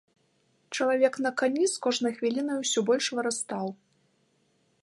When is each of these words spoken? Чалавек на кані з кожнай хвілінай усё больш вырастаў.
Чалавек 0.77 1.19
на 1.25 1.31
кані 1.41 1.67
з 1.73 1.83
кожнай 1.87 2.13
хвілінай 2.17 2.57
усё 2.65 2.79
больш 2.91 3.05
вырастаў. 3.19 3.65